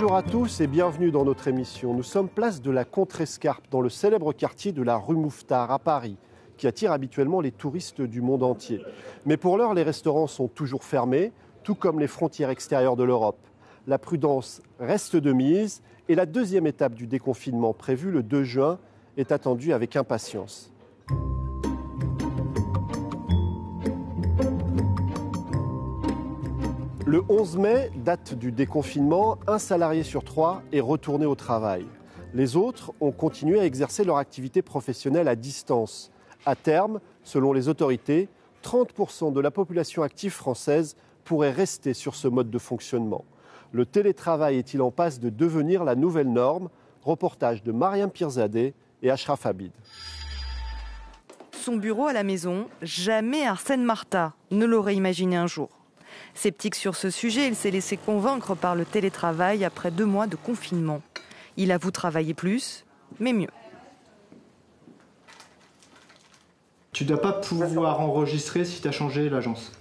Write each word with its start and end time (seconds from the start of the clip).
Bonjour 0.00 0.16
à 0.16 0.22
tous 0.22 0.62
et 0.62 0.66
bienvenue 0.66 1.10
dans 1.10 1.26
notre 1.26 1.46
émission. 1.46 1.92
Nous 1.92 2.02
sommes 2.02 2.30
place 2.30 2.62
de 2.62 2.70
la 2.70 2.86
Contrescarpe, 2.86 3.66
dans 3.70 3.82
le 3.82 3.90
célèbre 3.90 4.32
quartier 4.32 4.72
de 4.72 4.82
la 4.82 4.96
rue 4.96 5.14
Mouffetard 5.14 5.70
à 5.70 5.78
Paris, 5.78 6.16
qui 6.56 6.66
attire 6.66 6.90
habituellement 6.90 7.42
les 7.42 7.52
touristes 7.52 8.00
du 8.00 8.22
monde 8.22 8.42
entier. 8.42 8.80
Mais 9.26 9.36
pour 9.36 9.58
l'heure, 9.58 9.74
les 9.74 9.82
restaurants 9.82 10.26
sont 10.26 10.48
toujours 10.48 10.84
fermés, 10.84 11.32
tout 11.64 11.74
comme 11.74 12.00
les 12.00 12.06
frontières 12.06 12.48
extérieures 12.48 12.96
de 12.96 13.04
l'Europe. 13.04 13.46
La 13.86 13.98
prudence 13.98 14.62
reste 14.78 15.16
de 15.16 15.34
mise 15.34 15.82
et 16.08 16.14
la 16.14 16.24
deuxième 16.24 16.66
étape 16.66 16.94
du 16.94 17.06
déconfinement 17.06 17.74
prévue 17.74 18.10
le 18.10 18.22
2 18.22 18.42
juin 18.42 18.78
est 19.18 19.32
attendue 19.32 19.74
avec 19.74 19.96
impatience. 19.96 20.72
Le 27.06 27.22
11 27.28 27.56
mai, 27.56 27.90
date 27.96 28.34
du 28.34 28.52
déconfinement, 28.52 29.38
un 29.46 29.58
salarié 29.58 30.02
sur 30.02 30.22
trois 30.22 30.62
est 30.70 30.80
retourné 30.80 31.24
au 31.24 31.34
travail. 31.34 31.86
Les 32.34 32.56
autres 32.56 32.92
ont 33.00 33.10
continué 33.10 33.58
à 33.58 33.64
exercer 33.64 34.04
leur 34.04 34.18
activité 34.18 34.60
professionnelle 34.60 35.26
à 35.26 35.34
distance. 35.34 36.12
À 36.44 36.54
terme, 36.54 37.00
selon 37.24 37.54
les 37.54 37.68
autorités, 37.68 38.28
30% 38.62 39.32
de 39.32 39.40
la 39.40 39.50
population 39.50 40.02
active 40.02 40.32
française 40.32 40.94
pourrait 41.24 41.50
rester 41.50 41.94
sur 41.94 42.14
ce 42.14 42.28
mode 42.28 42.50
de 42.50 42.58
fonctionnement. 42.58 43.24
Le 43.72 43.86
télétravail 43.86 44.58
est-il 44.58 44.82
en 44.82 44.90
passe 44.90 45.20
de 45.20 45.30
devenir 45.30 45.84
la 45.84 45.94
nouvelle 45.94 46.30
norme? 46.30 46.68
Reportage 47.02 47.62
de 47.62 47.72
Mariam 47.72 48.10
Pirzadeh 48.10 48.74
et 49.02 49.10
Ashraf 49.10 49.46
Habid. 49.46 49.72
Son 51.52 51.76
bureau 51.76 52.06
à 52.06 52.12
la 52.12 52.24
maison, 52.24 52.68
jamais 52.82 53.46
Arsène 53.46 53.84
Marta 53.84 54.34
ne 54.50 54.66
l'aurait 54.66 54.96
imaginé 54.96 55.36
un 55.36 55.46
jour. 55.46 55.79
Sceptique 56.34 56.74
sur 56.74 56.96
ce 56.96 57.10
sujet, 57.10 57.48
il 57.48 57.54
s'est 57.54 57.70
laissé 57.70 57.96
convaincre 57.96 58.54
par 58.54 58.74
le 58.74 58.84
télétravail 58.84 59.64
après 59.64 59.90
deux 59.90 60.06
mois 60.06 60.26
de 60.26 60.36
confinement. 60.36 61.02
Il 61.56 61.72
avoue 61.72 61.90
travailler 61.90 62.34
plus, 62.34 62.84
mais 63.18 63.32
mieux. 63.32 63.50
Tu 66.92 67.04
ne 67.04 67.08
dois 67.10 67.20
pas 67.20 67.32
pouvoir 67.32 68.00
enregistrer 68.00 68.64
si 68.64 68.80
tu 68.80 68.88
as 68.88 68.92
changé 68.92 69.30
l'agence. 69.30 69.72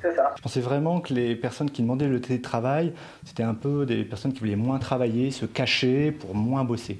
C'est 0.00 0.14
ça. 0.14 0.34
Je 0.36 0.42
pensais 0.42 0.60
vraiment 0.60 1.00
que 1.00 1.14
les 1.14 1.34
personnes 1.34 1.70
qui 1.70 1.80
demandaient 1.80 2.08
le 2.08 2.20
télétravail, 2.20 2.92
c'était 3.24 3.42
un 3.42 3.54
peu 3.54 3.86
des 3.86 4.04
personnes 4.04 4.34
qui 4.34 4.40
voulaient 4.40 4.54
moins 4.54 4.78
travailler, 4.78 5.30
se 5.30 5.46
cacher 5.46 6.12
pour 6.12 6.34
moins 6.34 6.62
bosser. 6.62 6.98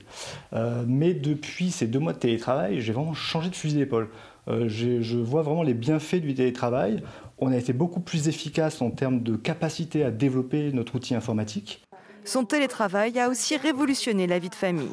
Euh, 0.55 0.84
mais 0.86 1.12
depuis 1.12 1.70
ces 1.70 1.86
deux 1.86 1.98
mois 1.98 2.14
de 2.14 2.19
télétravail, 2.19 2.81
j'ai 2.81 2.92
vraiment 2.92 3.12
changé 3.12 3.51
de 3.51 3.55
fusil 3.55 3.77
d'épaule. 3.77 4.08
Euh, 4.48 4.69
je 4.69 5.17
vois 5.19 5.42
vraiment 5.42 5.62
les 5.62 5.75
bienfaits 5.75 6.17
du 6.17 6.34
télétravail. 6.34 7.03
On 7.39 7.53
a 7.53 7.57
été 7.57 7.73
beaucoup 7.73 8.01
plus 8.01 8.29
efficace 8.29 8.81
en 8.81 8.91
termes 8.91 9.23
de 9.23 9.37
capacité 9.37 10.05
à 10.05 10.11
développer 10.11 10.71
notre 10.73 10.95
outil 10.95 11.15
informatique. 11.15 11.83
Son 12.25 12.45
télétravail 12.45 13.19
a 13.19 13.29
aussi 13.29 13.57
révolutionné 13.57 14.27
la 14.27 14.39
vie 14.39 14.49
de 14.49 14.55
famille. 14.55 14.93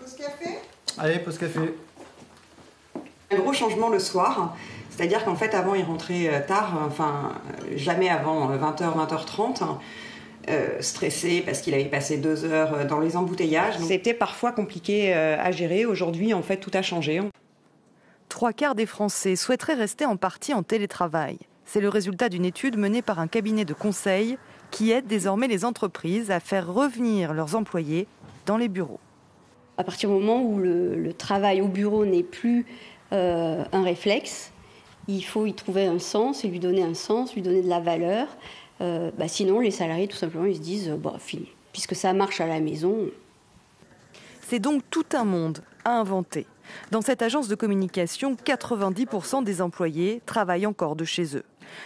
Pause 0.00 0.16
café 0.16 0.58
Allez, 0.98 1.18
pause 1.18 1.38
café. 1.38 1.60
Un 3.30 3.36
gros 3.36 3.52
changement 3.52 3.88
le 3.88 3.98
soir. 3.98 4.56
C'est-à-dire 4.90 5.24
qu'en 5.24 5.36
fait, 5.36 5.54
avant, 5.54 5.74
il 5.74 5.84
rentrait 5.84 6.28
euh, 6.28 6.40
tard, 6.46 6.78
enfin, 6.86 7.32
euh, 7.70 7.76
jamais 7.76 8.08
avant 8.08 8.50
20h, 8.56 8.94
20h30. 8.96 9.62
stressé 10.80 11.42
parce 11.46 11.60
qu'il 11.60 11.72
avait 11.74 11.84
passé 11.84 12.18
deux 12.18 12.44
heures 12.44 12.86
dans 12.86 12.98
les 12.98 13.16
embouteillages. 13.16 13.78
C'était 13.78 14.14
parfois 14.14 14.52
compliqué 14.52 15.14
à 15.14 15.50
gérer. 15.52 15.86
Aujourd'hui, 15.86 16.34
en 16.34 16.42
fait, 16.42 16.56
tout 16.56 16.72
a 16.74 16.82
changé 16.82 17.20
trois 18.42 18.52
quarts 18.52 18.74
des 18.74 18.86
Français 18.86 19.36
souhaiteraient 19.36 19.74
rester 19.74 20.04
en 20.04 20.16
partie 20.16 20.52
en 20.52 20.64
télétravail. 20.64 21.38
C'est 21.64 21.80
le 21.80 21.88
résultat 21.88 22.28
d'une 22.28 22.44
étude 22.44 22.76
menée 22.76 23.00
par 23.00 23.20
un 23.20 23.28
cabinet 23.28 23.64
de 23.64 23.72
conseil 23.72 24.36
qui 24.72 24.90
aide 24.90 25.06
désormais 25.06 25.46
les 25.46 25.64
entreprises 25.64 26.32
à 26.32 26.40
faire 26.40 26.66
revenir 26.66 27.34
leurs 27.34 27.54
employés 27.54 28.08
dans 28.46 28.56
les 28.56 28.66
bureaux. 28.66 28.98
À 29.78 29.84
partir 29.84 30.08
du 30.08 30.16
moment 30.16 30.42
où 30.42 30.58
le, 30.58 31.12
travail 31.12 31.60
au 31.60 31.68
bureau 31.68 32.04
n'est 32.04 32.24
plus 32.24 32.66
euh, 33.12 33.62
un 33.70 33.84
réflexe, 33.84 34.50
il 35.06 35.24
faut 35.24 35.46
y 35.46 35.54
trouver 35.54 35.86
un 35.86 36.00
sens 36.00 36.44
et 36.44 36.48
lui 36.48 36.58
donner 36.58 36.82
un 36.82 36.94
sens, 36.94 37.36
lui 37.36 37.42
donner 37.42 37.62
de 37.62 37.68
la 37.68 37.78
valeur. 37.78 38.26
Euh, 38.80 39.12
bah 39.16 39.28
sinon, 39.28 39.60
les 39.60 39.70
salariés, 39.70 40.08
tout 40.08 40.16
simplement, 40.16 40.46
ils 40.46 40.56
se 40.56 40.60
disent, 40.60 40.90
bah, 40.98 41.14
fini. 41.20 41.46
Puisque 41.72 41.94
ça 41.94 42.12
marche 42.12 42.40
à 42.40 42.48
la 42.48 42.58
maison. 42.58 43.08
C'est 44.48 44.58
donc 44.58 44.82
tout 44.90 45.06
un 45.12 45.22
monde 45.22 45.60
à 45.84 45.92
inventer. 45.92 46.48
Dans 46.90 47.00
cette 47.00 47.22
agence 47.22 47.48
de 47.48 47.54
communication, 47.54 48.34
90% 48.34 49.44
des 49.44 49.62
employés 49.62 50.22
travaillent 50.26 50.66
encore 50.66 50.96
de 50.96 51.04
chez 51.04 51.36
eux. 51.36 51.44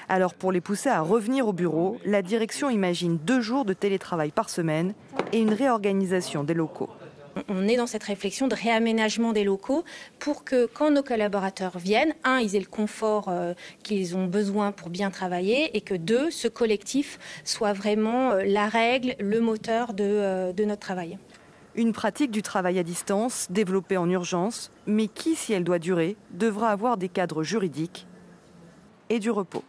Alors 0.09 0.35
pour 0.35 0.53
les 0.53 0.61
pousser 0.61 0.89
à 0.89 1.01
revenir 1.01 1.49
au 1.49 1.53
bureau, 1.53 1.99
la 2.05 2.23
direction 2.23 2.71
imagine 2.71 3.19
deux 3.19 3.41
jours 3.41 3.65
de 3.65 3.73
télétravail 3.73 4.31
par 4.31 4.51
semaine 4.51 4.95
et 5.33 5.39
une 5.39 5.53
réorganisation 5.53 6.45
des 6.45 6.55
locaux. 6.55 6.91
On 7.49 7.69
est 7.69 7.77
dans 7.77 7.87
cette 7.87 8.05
réflexion 8.05 8.49
de 8.49 8.55
réaménagement 8.55 9.33
des 9.33 9.45
locaux 9.45 9.85
pour 10.19 10.45
que 10.45 10.67
quand 10.67 10.91
nos 10.91 11.03
collaborateurs 11.03 11.79
viennent, 11.79 12.15
un, 12.25 12.39
ils 12.39 12.57
aient 12.57 12.61
le 12.61 12.67
confort 12.67 13.29
euh, 13.29 13.53
qu'ils 13.83 14.17
ont 14.17 14.27
besoin 14.27 14.73
pour 14.73 14.89
bien 14.89 15.11
travailler 15.11 15.77
et 15.77 15.83
que 15.83 15.95
deux, 15.95 16.31
ce 16.31 16.49
collectif 16.49 17.19
soit 17.45 17.75
vraiment 17.75 18.31
euh, 18.31 18.43
la 18.45 18.69
règle, 18.69 19.17
le 19.21 19.41
moteur 19.41 19.93
de, 19.93 20.05
euh, 20.05 20.53
de 20.53 20.65
notre 20.65 20.81
travail. 20.81 21.19
Une 21.79 21.93
pratique 21.93 22.31
du 22.31 22.41
travail 22.41 22.79
à 22.79 22.83
distance 22.83 23.49
développée 23.51 23.99
en 23.99 24.09
urgence, 24.09 24.71
mais 24.87 25.09
qui, 25.09 25.37
si 25.37 25.53
elle 25.53 25.63
doit 25.63 25.79
durer, 25.79 26.17
devra 26.31 26.71
avoir 26.71 26.97
des 26.97 27.11
cadres 27.11 27.43
juridiques 27.43 28.07
et 29.11 29.19
du 29.19 29.31
repos. 29.31 29.63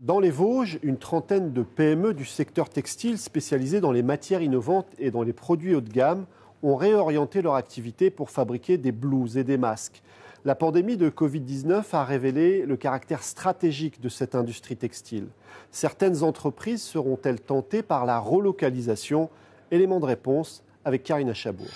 Dans 0.00 0.20
les 0.20 0.30
Vosges, 0.30 0.78
une 0.84 0.96
trentaine 0.96 1.52
de 1.52 1.62
PME 1.62 2.14
du 2.14 2.24
secteur 2.24 2.68
textile 2.68 3.18
spécialisées 3.18 3.80
dans 3.80 3.90
les 3.90 4.04
matières 4.04 4.42
innovantes 4.42 4.86
et 5.00 5.10
dans 5.10 5.24
les 5.24 5.32
produits 5.32 5.74
haut 5.74 5.80
de 5.80 5.90
gamme 5.90 6.26
ont 6.62 6.76
réorienté 6.76 7.42
leur 7.42 7.56
activité 7.56 8.08
pour 8.10 8.30
fabriquer 8.30 8.78
des 8.78 8.92
blouses 8.92 9.36
et 9.36 9.44
des 9.44 9.58
masques. 9.58 10.04
La 10.44 10.54
pandémie 10.54 10.96
de 10.96 11.10
Covid-19 11.10 11.82
a 11.94 12.04
révélé 12.04 12.64
le 12.64 12.76
caractère 12.76 13.24
stratégique 13.24 14.00
de 14.00 14.08
cette 14.08 14.36
industrie 14.36 14.76
textile. 14.76 15.26
Certaines 15.72 16.22
entreprises 16.22 16.82
seront-elles 16.82 17.40
tentées 17.40 17.82
par 17.82 18.06
la 18.06 18.20
relocalisation 18.20 19.28
Élément 19.72 20.00
de 20.00 20.04
réponse 20.04 20.62
avec 20.84 21.02
Karina 21.02 21.32
Chabour. 21.32 21.66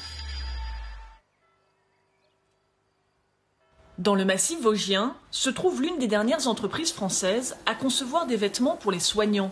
Dans 3.97 4.15
le 4.15 4.27
massif 4.27 4.61
vosgien 4.61 5.17
se 5.31 5.49
trouve 5.49 5.81
l'une 5.81 5.99
des 5.99 6.07
dernières 6.07 6.47
entreprises 6.47 6.93
françaises 6.93 7.57
à 7.65 7.75
concevoir 7.75 8.27
des 8.27 8.37
vêtements 8.37 8.77
pour 8.77 8.93
les 8.93 9.01
soignants. 9.01 9.51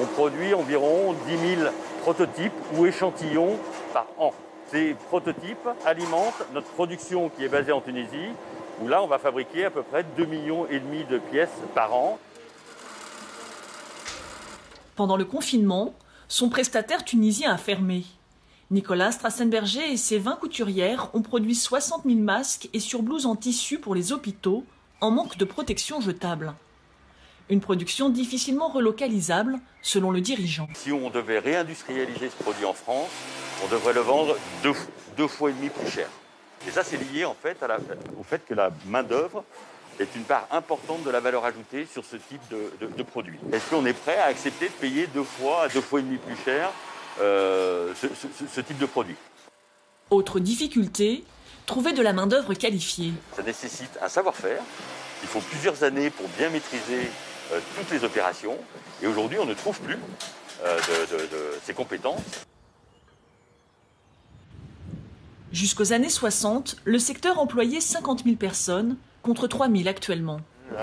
On 0.00 0.06
produit 0.06 0.54
environ 0.54 1.12
10 1.26 1.56
000 1.56 1.70
prototypes 2.02 2.52
ou 2.76 2.86
échantillons 2.86 3.58
par 3.92 4.06
an. 4.16 4.32
Ces 4.70 4.94
prototypes 5.08 5.68
alimentent 5.84 6.46
notre 6.54 6.68
production 6.68 7.30
qui 7.30 7.42
est 7.42 7.48
basée 7.48 7.72
en 7.72 7.80
Tunisie, 7.80 8.30
où 8.80 8.86
là 8.86 9.02
on 9.02 9.08
va 9.08 9.18
fabriquer 9.18 9.64
à 9.64 9.70
peu 9.72 9.82
près 9.82 10.04
2,5 10.16 10.26
millions 10.28 10.68
et 10.68 10.78
demi 10.78 11.02
de 11.02 11.18
pièces 11.18 11.50
par 11.74 11.92
an. 11.92 12.20
Pendant 14.94 15.16
le 15.16 15.24
confinement, 15.24 15.94
son 16.32 16.48
prestataire 16.48 17.04
tunisien 17.04 17.52
a 17.52 17.58
fermé. 17.58 18.04
Nicolas 18.70 19.12
Strassenberger 19.12 19.92
et 19.92 19.98
ses 19.98 20.16
20 20.16 20.36
couturières 20.36 21.10
ont 21.12 21.20
produit 21.20 21.54
60 21.54 22.04
000 22.06 22.20
masques 22.20 22.70
et 22.72 22.80
surblouses 22.80 23.26
en 23.26 23.36
tissu 23.36 23.78
pour 23.78 23.94
les 23.94 24.12
hôpitaux 24.12 24.64
en 25.02 25.10
manque 25.10 25.36
de 25.36 25.44
protection 25.44 26.00
jetable. 26.00 26.54
Une 27.50 27.60
production 27.60 28.08
difficilement 28.08 28.68
relocalisable, 28.68 29.60
selon 29.82 30.10
le 30.10 30.22
dirigeant. 30.22 30.68
Si 30.72 30.90
on 30.90 31.10
devait 31.10 31.38
réindustrialiser 31.38 32.30
ce 32.30 32.42
produit 32.42 32.64
en 32.64 32.72
France, 32.72 33.10
on 33.62 33.68
devrait 33.68 33.92
le 33.92 34.00
vendre 34.00 34.34
deux, 34.62 35.28
fois 35.28 35.50
et 35.50 35.52
demi 35.52 35.68
plus 35.68 35.90
cher. 35.90 36.08
Et 36.66 36.70
ça, 36.70 36.82
c'est 36.82 36.96
lié 37.12 37.26
en 37.26 37.34
fait 37.34 37.62
au 38.18 38.22
fait 38.22 38.42
que 38.46 38.54
la 38.54 38.70
main-d'œuvre 38.86 39.44
est 40.02 40.16
une 40.16 40.24
part 40.24 40.46
importante 40.50 41.02
de 41.04 41.10
la 41.10 41.20
valeur 41.20 41.44
ajoutée 41.44 41.86
sur 41.90 42.04
ce 42.04 42.16
type 42.16 42.42
de, 42.50 43.02
produit. 43.02 43.38
Est-ce 43.52 43.70
qu'on 43.70 43.86
est 43.86 43.92
prêt 43.92 44.16
à 44.16 44.26
accepter 44.26 44.66
de 44.66 44.72
payer 44.72 45.06
deux 45.08 45.24
fois, 45.24 45.68
deux 45.72 45.80
fois 45.80 46.00
et 46.00 46.02
demi 46.02 46.18
plus 46.18 46.36
cher 46.44 46.70
euh, 47.20 47.92
ce, 47.94 48.60
type 48.60 48.78
de 48.78 48.86
produit? 48.86 49.16
Autre 50.10 50.40
difficulté, 50.40 51.24
trouver 51.66 51.92
de 51.92 52.02
la 52.02 52.12
main-d'œuvre 52.12 52.54
qualifiée. 52.54 53.12
Ça 53.34 53.42
nécessite 53.42 53.98
un 54.00 54.08
savoir-faire. 54.08 54.62
Il 55.22 55.28
faut 55.28 55.40
plusieurs 55.40 55.82
années 55.84 56.10
pour 56.10 56.28
bien 56.36 56.50
maîtriser 56.50 57.10
euh, 57.52 57.60
toutes 57.76 57.90
les 57.90 58.04
opérations. 58.04 58.58
Et 59.02 59.06
aujourd'hui, 59.06 59.38
on 59.38 59.46
ne 59.46 59.54
trouve 59.54 59.78
plus 59.80 59.98
euh, 60.64 60.78
de 60.78 61.58
ces 61.64 61.74
compétences. 61.74 62.22
Jusqu'aux 65.52 65.92
années 65.92 66.08
60, 66.08 66.76
le 66.84 66.98
secteur 66.98 67.38
employait 67.38 67.80
50 67.80 68.24
000 68.24 68.36
personnes, 68.36 68.96
contre 69.22 69.46
3000 69.46 69.88
actuellement. 69.88 70.40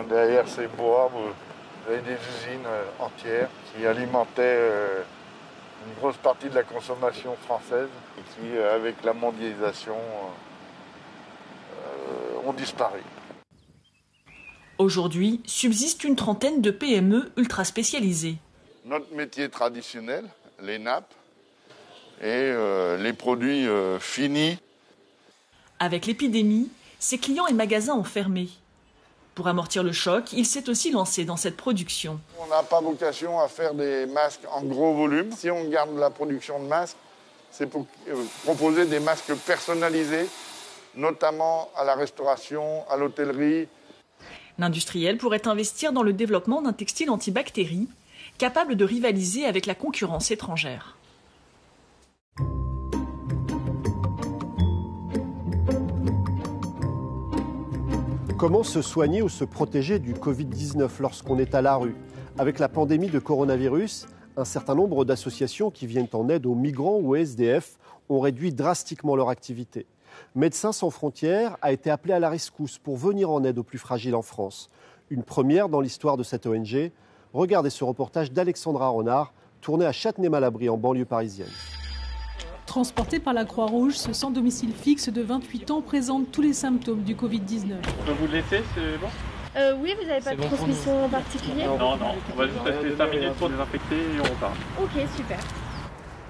Derrière 0.10 0.48
ces 0.48 0.68
bois, 0.68 1.12
vous 1.14 1.92
avez 1.92 2.02
des 2.02 2.14
usines 2.14 2.66
euh, 2.66 2.84
entières 3.00 3.50
qui 3.74 3.86
alimentaient 3.86 4.42
euh, 4.42 5.02
une 5.88 5.94
grosse 6.00 6.18
partie 6.18 6.50
de 6.50 6.56
la 6.56 6.64
consommation 6.64 7.36
française 7.46 7.90
et 8.18 8.22
qui, 8.22 8.58
euh, 8.58 8.76
avec 8.76 9.04
la 9.04 9.14
mondialisation, 9.14 9.96
ont 12.46 12.54
disparu. 12.54 13.02
Aujourd'hui, 14.78 15.42
subsiste 15.46 16.04
une 16.04 16.16
trentaine 16.16 16.62
de 16.62 16.72
PME 16.72 17.32
ultra 17.38 17.64
spécialisées. 17.66 18.38
Notre 18.86 19.14
métier 19.14 19.50
traditionnel, 19.50 20.26
les 20.62 20.80
nappes 20.80 21.14
et 22.22 22.54
les 22.98 23.14
produits 23.14 23.68
finis. 24.00 24.58
Avec 25.80 26.06
l'épidémie, 26.06 26.70
ses 27.00 27.18
clients 27.18 27.48
et 27.48 27.54
magasins 27.54 27.96
ont 27.96 28.04
fermé. 28.04 28.50
Pour 29.34 29.48
amortir 29.48 29.84
le 29.84 29.94
choc, 29.94 30.34
il 30.34 30.46
s'est 30.46 30.70
aussi 30.70 30.92
lancé 30.92 31.24
dans 31.24 31.38
cette 31.38 31.56
production. 31.56 32.20
On 32.40 32.48
n'a 32.48 32.62
pas 32.62 32.82
vocation 32.82 33.40
à 33.40 33.48
faire 33.48 33.74
des 33.74 34.06
masques 34.06 34.42
en 34.52 34.64
gros 34.64 34.94
volume. 34.94 35.32
Si 35.32 35.50
on 35.50 35.70
garde 35.70 35.98
la 35.98 36.10
production 36.10 36.62
de 36.62 36.68
masques, 36.68 36.98
c'est 37.50 37.68
pour 37.68 37.88
euh, 38.10 38.24
proposer 38.44 38.86
des 38.86 39.00
masques 39.00 39.34
personnalisés, 39.48 40.28
notamment 40.94 41.70
à 41.78 41.86
la 41.86 41.96
restauration, 41.96 42.84
à 42.90 42.98
l'hôtellerie. 42.98 43.70
L'industriel 44.58 45.18
pourrait 45.18 45.48
investir 45.48 45.94
dans 45.94 46.04
le 46.04 46.12
développement 46.12 46.62
d'un 46.62 46.74
textile 46.74 47.10
antibactérie, 47.10 47.88
capable 48.38 48.76
de 48.76 48.84
rivaliser 48.84 49.46
avec 49.46 49.66
la 49.66 49.74
concurrence 49.74 50.32
étrangère. 50.32 50.99
Comment 58.40 58.64
se 58.64 58.82
soigner 58.82 59.22
ou 59.22 59.28
se 59.28 59.44
protéger 59.44 60.00
du 60.00 60.14
Covid-19 60.14 60.90
lorsqu'on 61.02 61.40
est 61.40 61.56
à 61.56 61.62
la 61.62 61.76
rue? 61.76 61.98
Avec 62.38 62.58
la 62.58 62.70
pandémie 62.70 63.10
de 63.10 63.20
coronavirus, 63.20 64.08
un 64.38 64.46
certain 64.46 64.76
nombre 64.76 65.04
d'associations 65.04 65.72
qui 65.72 65.86
viennent 65.86 66.08
en 66.14 66.30
aide 66.30 66.46
aux 66.46 66.56
migrants 66.56 67.00
ou 67.02 67.10
aux 67.10 67.16
SDF 67.18 67.78
ont 68.08 68.22
réduit 68.22 68.54
drastiquement 68.54 69.18
leur 69.18 69.28
activité. 69.28 69.88
Médecins 70.36 70.72
sans 70.72 70.90
frontières 70.90 71.58
a 71.62 71.74
été 71.74 71.90
appelé 71.90 72.14
à 72.14 72.20
la 72.20 72.30
rescousse 72.30 72.78
pour 72.78 72.96
venir 72.96 73.30
en 73.30 73.44
aide 73.44 73.58
aux 73.58 73.64
plus 73.64 73.78
fragiles 73.78 74.16
en 74.16 74.22
France. 74.22 74.70
Une 75.10 75.24
première 75.24 75.68
dans 75.68 75.82
l'histoire 75.82 76.16
de 76.16 76.24
cette 76.24 76.46
ONG. 76.46 76.94
Regardez 77.34 77.70
ce 77.70 77.84
reportage 77.84 78.32
d'Alexandra 78.32 78.88
Renard, 78.88 79.34
tourné 79.60 79.86
à 79.86 79.92
Châtenay-Malabry 79.92 80.70
en 80.70 80.78
banlieue 80.78 81.04
parisienne. 81.04 81.52
Transporté 82.70 83.18
par 83.18 83.34
la 83.34 83.46
Croix-Rouge, 83.46 83.96
ce 83.96 84.14
sans 84.14 84.30
domicile 84.30 84.72
fixe 84.80 85.10
de 85.10 85.24
28 85.24 85.72
ans 85.72 85.82
présente 85.82 86.32
tous 86.32 86.44
les 86.44 86.54
symptômes 86.54 87.02
du 87.02 87.16
Covid-19. 87.16 87.72
On 87.74 88.06
peut 88.06 88.12
vous 88.12 88.28
le 88.28 88.34
laisser, 88.34 88.62
c'est 88.76 89.00
bon? 89.02 89.08
Euh, 89.56 89.74
Oui, 89.82 89.96
vous 90.00 90.08
n'avez 90.08 90.22
pas 90.22 90.36
de 90.36 90.42
transmission 90.44 91.06
en 91.06 91.10
particulier? 91.10 91.64
Non, 91.66 91.80
non, 91.80 92.14
on 92.32 92.38
va 92.38 92.46
juste 92.46 92.60
rester 92.64 92.96
5 92.96 93.10
minutes 93.10 93.34
pour 93.40 93.50
désinfecter 93.50 93.96
et 93.96 94.20
on 94.20 94.24
repart. 94.24 94.54
Ok, 94.84 94.92
super. 95.18 95.40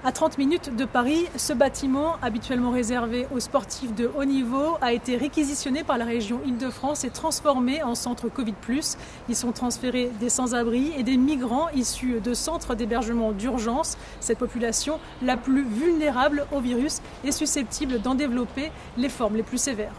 À 0.02 0.12
30 0.12 0.38
minutes 0.38 0.74
de 0.74 0.86
Paris, 0.86 1.26
ce 1.36 1.52
bâtiment, 1.52 2.16
habituellement 2.22 2.70
réservé 2.70 3.26
aux 3.34 3.40
sportifs 3.40 3.94
de 3.94 4.10
haut 4.16 4.24
niveau, 4.24 4.78
a 4.80 4.94
été 4.94 5.18
réquisitionné 5.18 5.84
par 5.84 5.98
la 5.98 6.06
région 6.06 6.40
Île-de-France 6.46 7.04
et 7.04 7.10
transformé 7.10 7.82
en 7.82 7.94
centre 7.94 8.30
Covid. 8.30 8.54
Ils 9.28 9.36
sont 9.36 9.52
transférés 9.52 10.10
des 10.18 10.30
sans-abri 10.30 10.92
et 10.96 11.02
des 11.02 11.18
migrants 11.18 11.68
issus 11.74 12.20
de 12.20 12.32
centres 12.32 12.74
d'hébergement 12.74 13.32
d'urgence. 13.32 13.98
Cette 14.20 14.38
population, 14.38 14.98
la 15.20 15.36
plus 15.36 15.66
vulnérable 15.68 16.46
au 16.50 16.60
virus, 16.60 17.02
est 17.22 17.32
susceptible 17.32 18.00
d'en 18.00 18.14
développer 18.14 18.72
les 18.96 19.10
formes 19.10 19.36
les 19.36 19.42
plus 19.42 19.58
sévères. 19.58 19.92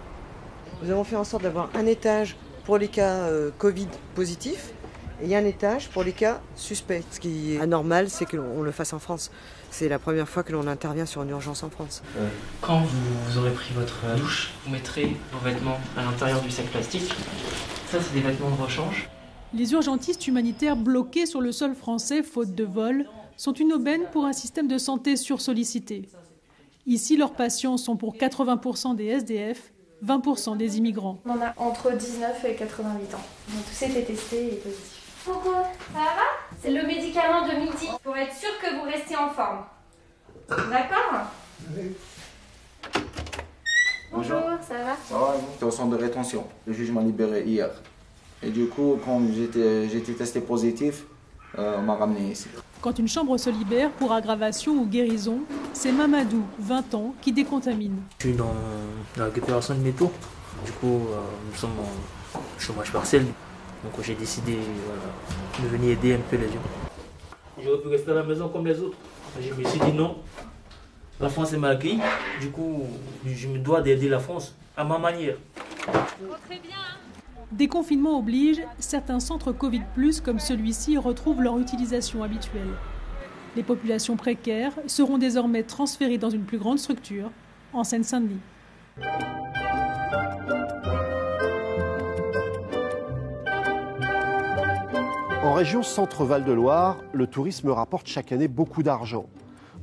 Nous 0.81 0.89
avons 0.89 1.03
fait 1.03 1.15
en 1.15 1.23
sorte 1.23 1.43
d'avoir 1.43 1.69
un 1.75 1.85
étage 1.85 2.37
pour 2.65 2.79
les 2.79 2.87
cas 2.87 3.27
euh, 3.27 3.51
Covid 3.59 3.89
positifs 4.15 4.73
et 5.21 5.25
il 5.25 5.29
y 5.29 5.35
a 5.35 5.37
un 5.37 5.45
étage 5.45 5.89
pour 5.89 6.03
les 6.03 6.11
cas 6.11 6.41
suspects. 6.55 7.03
Ce 7.11 7.19
qui 7.19 7.55
est 7.55 7.59
anormal, 7.59 8.09
c'est 8.09 8.25
qu'on 8.25 8.61
le 8.61 8.71
fasse 8.71 8.93
en 8.93 8.99
France. 8.99 9.31
C'est 9.69 9.87
la 9.87 9.99
première 9.99 10.27
fois 10.27 10.43
que 10.43 10.51
l'on 10.51 10.67
intervient 10.67 11.05
sur 11.05 11.23
une 11.23 11.29
urgence 11.29 11.63
en 11.63 11.69
France. 11.69 12.01
Quand 12.59 12.81
vous, 12.81 13.37
aurez 13.37 13.51
pris 13.51 13.73
votre 13.73 14.01
douche, 14.17 14.51
vous 14.65 14.71
mettrez 14.71 15.15
vos 15.31 15.39
vêtements 15.39 15.79
à 15.95 16.03
l'intérieur 16.03 16.41
du 16.41 16.51
sac 16.51 16.65
plastique. 16.67 17.13
Ça, 17.89 17.99
c'est 18.01 18.13
des 18.13 18.21
vêtements 18.21 18.49
de 18.49 18.61
rechange. 18.61 19.09
Les 19.53 19.73
urgentistes 19.73 20.27
humanitaires 20.27 20.75
bloqués 20.75 21.25
sur 21.25 21.41
le 21.41 21.51
sol 21.51 21.75
français, 21.75 22.23
faute 22.23 22.55
de 22.55 22.63
vol, 22.63 23.05
sont 23.37 23.53
une 23.53 23.73
aubaine 23.73 24.03
pour 24.11 24.25
un 24.25 24.33
système 24.33 24.67
de 24.67 24.77
santé 24.77 25.17
sursollicité. 25.17 26.07
Ici, 26.87 27.17
leurs 27.17 27.33
patients 27.33 27.77
sont 27.77 27.95
pour 27.95 28.15
80% 28.15 28.95
des 28.95 29.05
SDF, 29.05 29.71
20% 30.05 30.57
des 30.57 30.77
immigrants. 30.77 31.19
On 31.25 31.39
a 31.41 31.53
entre 31.57 31.91
19 31.91 32.45
et 32.45 32.55
88 32.55 33.15
ans. 33.15 33.19
On 33.49 33.59
a 33.59 33.63
tous 33.63 33.85
été 33.85 34.03
testés 34.03 34.53
et 34.53 34.55
positifs. 34.55 35.00
Coucou, 35.25 35.53
ça 35.93 35.99
va? 35.99 36.27
C'est 36.61 36.71
le 36.71 36.85
médicament 36.87 37.47
de 37.47 37.53
midi 37.59 37.87
pour 38.03 38.17
être 38.17 38.35
sûr 38.35 38.49
que 38.59 38.75
vous 38.75 38.83
restez 38.89 39.15
en 39.15 39.29
forme. 39.29 39.59
D'accord? 40.49 41.27
Oui. 41.75 41.91
Bonjour, 44.11 44.41
ça 44.67 44.73
va? 44.73 44.95
Ça 45.07 45.17
va, 45.17 45.35
J'étais 45.53 45.65
au 45.65 45.71
centre 45.71 45.95
de 45.95 46.01
rétention. 46.01 46.45
Le 46.65 46.73
juge 46.73 46.91
m'a 46.91 47.01
libéré 47.01 47.43
hier. 47.43 47.69
Et 48.41 48.49
du 48.49 48.67
coup, 48.67 48.99
quand 49.05 49.21
j'étais 49.31 50.13
testé 50.13 50.41
positif, 50.41 51.03
euh, 51.59 51.75
on 51.77 51.83
m'a 51.83 51.95
ramené 51.95 52.31
ici. 52.31 52.47
Quand 52.81 52.97
une 52.97 53.07
chambre 53.07 53.37
se 53.37 53.51
libère 53.51 53.91
pour 53.91 54.11
aggravation 54.13 54.73
ou 54.73 54.85
guérison, 54.85 55.41
c'est 55.73 55.91
Mamadou, 55.91 56.43
20 56.57 56.95
ans, 56.95 57.13
qui 57.21 57.31
décontamine. 57.31 58.01
Je 58.19 58.27
suis 58.27 58.35
dans 58.35 58.55
la 59.17 59.25
récupération 59.25 59.75
de 59.75 59.81
métaux. 59.81 60.11
Du 60.65 60.71
coup, 60.71 61.07
euh, 61.11 61.19
nous 61.47 61.55
sommes 61.55 61.77
en 62.35 62.39
chômage 62.59 62.91
partiel. 62.91 63.25
Donc 63.83 63.93
j'ai 64.03 64.15
décidé 64.15 64.57
de 65.61 65.67
venir 65.67 65.91
aider 65.91 66.13
un 66.13 66.19
peu 66.29 66.37
les 66.37 66.47
gens. 66.47 66.61
J'aurais 67.63 67.81
pu 67.81 67.87
rester 67.87 68.11
à 68.11 68.15
la 68.15 68.23
maison 68.23 68.49
comme 68.49 68.65
les 68.65 68.79
autres. 68.79 68.97
Je 69.39 69.53
me 69.53 69.63
suis 69.63 69.79
dit 69.79 69.93
non. 69.93 70.17
La 71.19 71.29
France 71.29 71.53
est 71.53 71.57
mal 71.57 71.71
accueillie. 71.71 72.01
Du 72.39 72.49
coup, 72.49 72.83
je 73.25 73.47
me 73.47 73.59
dois 73.59 73.81
d'aider 73.81 74.09
la 74.09 74.19
France 74.19 74.55
à 74.75 74.83
ma 74.83 74.97
manière. 74.97 75.35
Déconfinement 77.51 78.17
oblige, 78.17 78.61
certains 78.79 79.19
centres 79.19 79.51
Covid, 79.51 79.81
comme 80.23 80.39
celui-ci, 80.39 80.97
retrouvent 80.97 81.41
leur 81.41 81.59
utilisation 81.59 82.23
habituelle. 82.23 82.69
Les 83.55 83.63
populations 83.63 84.15
précaires 84.15 84.71
seront 84.87 85.17
désormais 85.17 85.63
transférées 85.63 86.17
dans 86.17 86.29
une 86.29 86.43
plus 86.43 86.57
grande 86.57 86.79
structure, 86.79 87.29
en 87.73 87.83
Seine-Saint-Denis. 87.83 88.39
En 95.43 95.53
région 95.53 95.81
Centre-Val 95.81 96.45
de 96.45 96.51
Loire, 96.51 96.99
le 97.13 97.25
tourisme 97.25 97.69
rapporte 97.69 98.05
chaque 98.05 98.31
année 98.31 98.47
beaucoup 98.47 98.83
d'argent. 98.83 99.25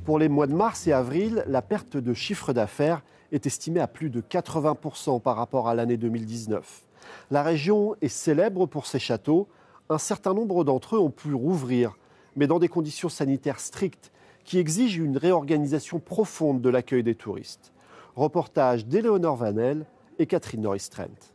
Pour 0.05 0.17
les 0.17 0.29
mois 0.29 0.47
de 0.47 0.53
mars 0.53 0.87
et 0.87 0.93
avril, 0.93 1.43
la 1.47 1.61
perte 1.61 1.97
de 1.97 2.13
chiffre 2.13 2.53
d'affaires 2.53 3.03
est 3.33 3.45
estimée 3.45 3.81
à 3.81 3.87
plus 3.87 4.09
de 4.09 4.21
80% 4.21 5.19
par 5.19 5.35
rapport 5.35 5.67
à 5.67 5.75
l'année 5.75 5.97
2019. 5.97 6.85
La 7.29 7.43
région 7.43 7.97
est 8.01 8.07
célèbre 8.07 8.67
pour 8.67 8.85
ses 8.85 8.99
châteaux. 8.99 9.49
Un 9.89 9.97
certain 9.97 10.33
nombre 10.33 10.63
d'entre 10.63 10.95
eux 10.95 10.99
ont 10.99 11.11
pu 11.11 11.33
rouvrir, 11.33 11.97
mais 12.37 12.47
dans 12.47 12.59
des 12.59 12.69
conditions 12.69 13.09
sanitaires 13.09 13.59
strictes 13.59 14.13
qui 14.45 14.59
exigent 14.59 15.03
une 15.03 15.17
réorganisation 15.17 15.99
profonde 15.99 16.61
de 16.61 16.69
l'accueil 16.69 17.03
des 17.03 17.15
touristes. 17.15 17.73
Reportage 18.15 18.85
d'Éléonore 18.85 19.35
Vanel 19.35 19.85
et 20.19 20.25
Catherine 20.25 20.61
Norris-Trent. 20.61 21.33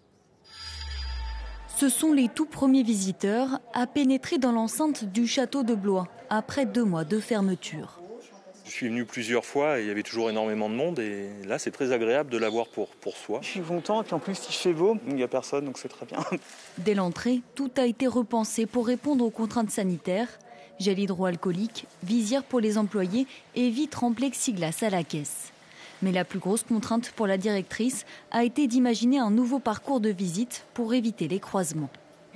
Ce 1.76 1.88
sont 1.88 2.12
les 2.12 2.28
tout 2.28 2.46
premiers 2.46 2.84
visiteurs 2.84 3.58
à 3.72 3.88
pénétrer 3.88 4.38
dans 4.38 4.52
l'enceinte 4.52 5.04
du 5.04 5.26
château 5.26 5.64
de 5.64 5.74
Blois 5.74 6.06
après 6.30 6.66
deux 6.66 6.84
mois 6.84 7.04
de 7.04 7.18
fermeture. 7.18 8.00
Je 8.64 8.70
suis 8.70 8.88
venu 8.88 9.04
plusieurs 9.04 9.44
fois 9.44 9.78
et 9.78 9.82
il 9.82 9.88
y 9.88 9.90
avait 9.90 10.04
toujours 10.04 10.30
énormément 10.30 10.70
de 10.70 10.74
monde 10.74 11.00
et 11.00 11.28
là 11.46 11.58
c'est 11.58 11.72
très 11.72 11.90
agréable 11.90 12.30
de 12.30 12.38
l'avoir 12.38 12.68
pour, 12.68 12.88
pour 12.90 13.16
soi. 13.16 13.40
Je 13.42 13.48
suis 13.48 13.60
content 13.60 14.02
et 14.02 14.04
puis 14.04 14.14
en 14.14 14.20
plus 14.20 14.38
il 14.48 14.54
fait 14.54 14.72
beau, 14.72 14.96
il 15.08 15.16
n'y 15.16 15.24
a 15.24 15.28
personne 15.28 15.64
donc 15.64 15.78
c'est 15.78 15.88
très 15.88 16.06
bien. 16.06 16.18
Dès 16.78 16.94
l'entrée, 16.94 17.42
tout 17.56 17.70
a 17.76 17.86
été 17.86 18.06
repensé 18.06 18.66
pour 18.66 18.86
répondre 18.86 19.24
aux 19.24 19.30
contraintes 19.30 19.70
sanitaires. 19.70 20.28
Gel 20.78 20.98
hydroalcoolique, 20.98 21.86
visière 22.04 22.44
pour 22.44 22.60
les 22.60 22.78
employés 22.78 23.26
et 23.56 23.70
vitres 23.70 24.04
en 24.04 24.12
plexiglas 24.12 24.78
à 24.82 24.90
la 24.90 25.02
caisse. 25.02 25.53
Mais 26.04 26.12
la 26.12 26.26
plus 26.26 26.38
grosse 26.38 26.64
contrainte 26.64 27.12
pour 27.12 27.26
la 27.26 27.38
directrice 27.38 28.04
a 28.30 28.44
été 28.44 28.66
d'imaginer 28.66 29.18
un 29.18 29.30
nouveau 29.30 29.58
parcours 29.58 30.00
de 30.00 30.10
visite 30.10 30.66
pour 30.74 30.92
éviter 30.92 31.28
les 31.28 31.40
croisements. 31.40 31.88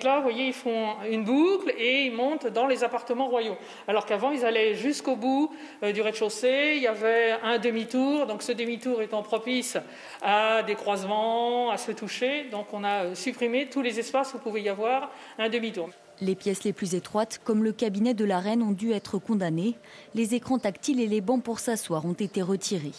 Là, 0.03 0.17
vous 0.17 0.23
voyez, 0.23 0.47
ils 0.47 0.55
font 0.55 0.95
une 1.11 1.23
boucle 1.23 1.75
et 1.77 2.07
ils 2.07 2.15
montent 2.15 2.47
dans 2.47 2.67
les 2.67 2.83
appartements 2.83 3.29
royaux. 3.29 3.59
Alors 3.87 4.07
qu'avant, 4.07 4.31
ils 4.31 4.43
allaient 4.47 4.75
jusqu'au 4.75 5.17
bout 5.17 5.53
euh, 5.83 5.93
du 5.93 6.01
rez-de-chaussée. 6.01 6.75
Il 6.77 6.83
y 6.83 6.87
avait 6.87 7.33
un 7.43 7.59
demi-tour. 7.59 8.27
Donc, 8.27 8.43
ce 8.43 8.53
demi-tour 8.53 9.03
étant 9.03 9.23
propice 9.23 9.77
à 10.23 10.63
des 10.63 10.75
croisements, 10.75 11.71
à 11.71 11.77
se 11.77 11.93
toucher. 11.93 12.45
Donc, 12.51 12.69
on 12.73 12.85
a 12.85 13.15
supprimé 13.15 13.67
tous 13.67 13.83
les 13.83 13.99
espaces 13.99 14.33
où 14.33 14.39
pouvait 14.39 14.63
y 14.63 14.71
avoir 14.71 15.11
un 15.37 15.51
demi-tour. 15.51 15.91
Les 16.23 16.37
pièces 16.37 16.65
les 16.65 16.73
plus 16.73 16.95
étroites, 16.95 17.39
comme 17.45 17.63
le 17.63 17.73
cabinet 17.73 18.15
de 18.15 18.25
la 18.25 18.39
reine, 18.39 18.63
ont 18.63 18.73
dû 18.73 18.93
être 18.93 19.19
condamnées. 19.19 19.75
Les 20.15 20.35
écrans 20.35 20.59
tactiles 20.59 21.01
et 21.01 21.07
les 21.07 21.21
bancs 21.21 21.43
pour 21.43 21.59
s'asseoir 21.59 22.07
ont 22.07 22.15
été 22.15 22.41
retirés. 22.41 22.95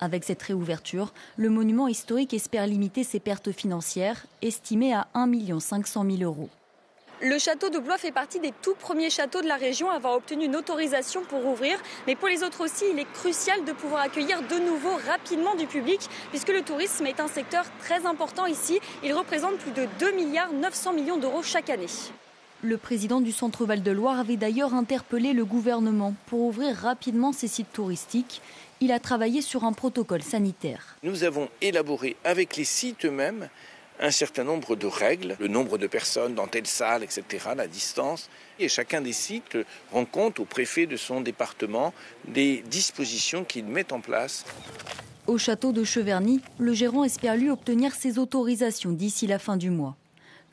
Avec 0.00 0.24
cette 0.24 0.42
réouverture, 0.42 1.12
le 1.36 1.50
monument 1.50 1.88
historique 1.88 2.34
espère 2.34 2.66
limiter 2.66 3.04
ses 3.04 3.20
pertes 3.20 3.52
financières, 3.52 4.26
estimées 4.42 4.94
à 4.94 5.08
1 5.14 5.60
500 5.60 6.04
000 6.04 6.22
euros. 6.22 6.48
Le 7.22 7.38
château 7.38 7.70
de 7.70 7.78
Blois 7.78 7.96
fait 7.96 8.12
partie 8.12 8.40
des 8.40 8.52
tout 8.60 8.74
premiers 8.74 9.08
châteaux 9.08 9.40
de 9.40 9.46
la 9.46 9.56
région 9.56 9.88
à 9.88 9.94
avoir 9.94 10.14
obtenu 10.14 10.46
une 10.46 10.56
autorisation 10.56 11.22
pour 11.22 11.46
ouvrir. 11.46 11.78
Mais 12.06 12.16
pour 12.16 12.28
les 12.28 12.42
autres 12.42 12.64
aussi, 12.64 12.84
il 12.92 12.98
est 12.98 13.10
crucial 13.12 13.64
de 13.64 13.72
pouvoir 13.72 14.02
accueillir 14.02 14.42
de 14.42 14.58
nouveau 14.58 14.96
rapidement 15.08 15.54
du 15.54 15.66
public, 15.66 16.00
puisque 16.30 16.50
le 16.50 16.62
tourisme 16.62 17.06
est 17.06 17.20
un 17.20 17.28
secteur 17.28 17.64
très 17.80 18.04
important 18.04 18.46
ici. 18.46 18.80
Il 19.04 19.14
représente 19.14 19.56
plus 19.58 19.72
de 19.72 19.88
2 20.00 20.12
milliards 20.12 20.52
900 20.52 20.92
millions 20.92 21.16
d'euros 21.16 21.42
chaque 21.42 21.70
année. 21.70 21.86
Le 22.64 22.78
président 22.78 23.20
du 23.20 23.30
Centre 23.30 23.66
Val 23.66 23.82
de 23.82 23.90
Loire 23.90 24.18
avait 24.18 24.38
d'ailleurs 24.38 24.72
interpellé 24.72 25.34
le 25.34 25.44
gouvernement 25.44 26.14
pour 26.24 26.40
ouvrir 26.40 26.74
rapidement 26.74 27.34
ces 27.34 27.46
sites 27.46 27.70
touristiques. 27.74 28.40
Il 28.80 28.90
a 28.90 28.98
travaillé 28.98 29.42
sur 29.42 29.64
un 29.64 29.74
protocole 29.74 30.22
sanitaire. 30.22 30.96
Nous 31.02 31.24
avons 31.24 31.50
élaboré 31.60 32.16
avec 32.24 32.56
les 32.56 32.64
sites 32.64 33.04
eux-mêmes 33.04 33.50
un 34.00 34.10
certain 34.10 34.44
nombre 34.44 34.76
de 34.76 34.86
règles, 34.86 35.36
le 35.40 35.48
nombre 35.48 35.76
de 35.76 35.86
personnes 35.86 36.34
dans 36.34 36.46
telle 36.46 36.66
salle, 36.66 37.02
etc., 37.02 37.50
la 37.54 37.66
distance. 37.66 38.30
Et 38.58 38.70
chacun 38.70 39.02
des 39.02 39.12
sites 39.12 39.58
rend 39.92 40.06
compte 40.06 40.40
au 40.40 40.46
préfet 40.46 40.86
de 40.86 40.96
son 40.96 41.20
département 41.20 41.92
des 42.28 42.64
dispositions 42.70 43.44
qu'il 43.44 43.66
met 43.66 43.92
en 43.92 44.00
place. 44.00 44.46
Au 45.26 45.36
château 45.36 45.72
de 45.72 45.84
Cheverny, 45.84 46.40
le 46.56 46.72
gérant 46.72 47.04
espère 47.04 47.36
lui 47.36 47.50
obtenir 47.50 47.94
ses 47.94 48.18
autorisations 48.18 48.92
d'ici 48.92 49.26
la 49.26 49.38
fin 49.38 49.58
du 49.58 49.68
mois. 49.68 49.96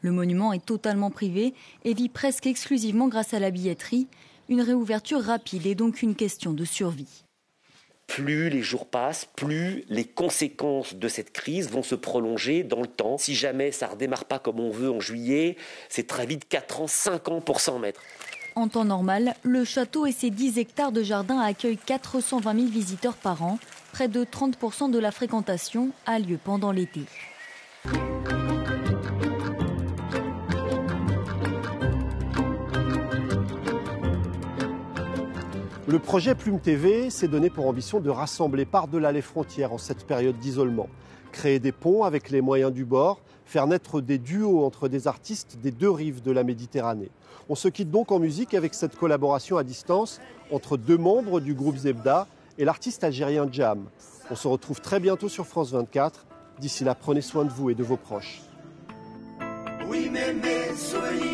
Le 0.01 0.11
monument 0.11 0.53
est 0.53 0.65
totalement 0.65 1.11
privé 1.11 1.53
et 1.85 1.93
vit 1.93 2.09
presque 2.09 2.47
exclusivement 2.47 3.07
grâce 3.07 3.33
à 3.33 3.39
la 3.39 3.51
billetterie. 3.51 4.07
Une 4.49 4.61
réouverture 4.61 5.21
rapide 5.21 5.65
est 5.67 5.75
donc 5.75 6.01
une 6.01 6.15
question 6.15 6.53
de 6.53 6.65
survie 6.65 7.23
plus 8.11 8.49
les 8.49 8.61
jours 8.61 8.87
passent, 8.87 9.25
plus 9.37 9.85
les 9.87 10.03
conséquences 10.03 10.95
de 10.95 11.07
cette 11.07 11.31
crise 11.31 11.69
vont 11.69 11.81
se 11.81 11.95
prolonger 11.95 12.63
dans 12.63 12.81
le 12.81 12.87
temps. 12.87 13.17
Si 13.17 13.35
jamais 13.35 13.71
ça 13.71 13.87
ne 13.87 13.91
redémarre 13.91 14.25
pas 14.25 14.37
comme 14.37 14.59
on 14.59 14.69
veut 14.69 14.91
en 14.91 14.99
juillet, 14.99 15.55
c'est 15.87 16.07
très 16.07 16.25
vite 16.25 16.45
4 16.49 16.81
ans, 16.81 16.87
5 16.87 17.29
ans 17.29 17.39
pour 17.39 17.61
s'en 17.61 17.79
mettre. 17.79 18.01
En 18.55 18.67
temps 18.67 18.83
normal, 18.83 19.33
le 19.43 19.63
château 19.63 20.05
et 20.05 20.11
ses 20.11 20.29
10 20.29 20.57
hectares 20.57 20.91
de 20.91 21.03
jardin 21.03 21.39
accueillent 21.39 21.77
420 21.77 22.53
000 22.53 22.67
visiteurs 22.67 23.15
par 23.15 23.43
an. 23.43 23.59
Près 23.93 24.09
de 24.09 24.25
30% 24.25 24.91
de 24.91 24.99
la 24.99 25.11
fréquentation 25.11 25.91
a 26.05 26.19
lieu 26.19 26.37
pendant 26.43 26.73
l'été. 26.73 27.01
Le 35.91 35.99
projet 35.99 36.35
Plume 36.35 36.61
TV 36.61 37.09
s'est 37.09 37.27
donné 37.27 37.49
pour 37.49 37.67
ambition 37.67 37.99
de 37.99 38.09
rassembler 38.09 38.63
par-delà 38.63 39.11
les 39.11 39.21
frontières 39.21 39.73
en 39.73 39.77
cette 39.77 40.05
période 40.05 40.39
d'isolement, 40.39 40.87
créer 41.33 41.59
des 41.59 41.73
ponts 41.73 42.05
avec 42.05 42.29
les 42.29 42.39
moyens 42.39 42.71
du 42.71 42.85
bord, 42.85 43.19
faire 43.43 43.67
naître 43.67 43.99
des 43.99 44.17
duos 44.17 44.63
entre 44.63 44.87
des 44.87 45.09
artistes 45.09 45.57
des 45.61 45.71
deux 45.71 45.89
rives 45.91 46.21
de 46.21 46.31
la 46.31 46.45
Méditerranée. 46.45 47.11
On 47.49 47.55
se 47.55 47.67
quitte 47.67 47.91
donc 47.91 48.13
en 48.13 48.19
musique 48.19 48.53
avec 48.53 48.73
cette 48.73 48.95
collaboration 48.95 49.57
à 49.57 49.65
distance 49.65 50.21
entre 50.49 50.77
deux 50.77 50.97
membres 50.97 51.41
du 51.41 51.53
groupe 51.53 51.75
Zebda 51.75 52.25
et 52.57 52.63
l'artiste 52.63 53.03
algérien 53.03 53.49
Jam. 53.51 53.83
On 54.29 54.35
se 54.35 54.47
retrouve 54.47 54.79
très 54.79 55.01
bientôt 55.01 55.27
sur 55.27 55.45
France 55.45 55.73
24. 55.73 56.25
D'ici 56.61 56.85
là, 56.85 56.95
prenez 56.95 57.19
soin 57.19 57.43
de 57.43 57.49
vous 57.49 57.69
et 57.69 57.75
de 57.75 57.83
vos 57.83 57.97
proches. 57.97 58.39
Oui, 59.89 60.09
mais 60.09 60.33
mais, 60.41 60.73
soyez... 60.73 61.31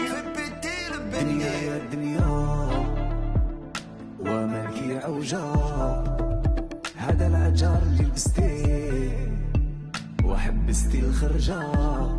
خرجة. 11.18 12.17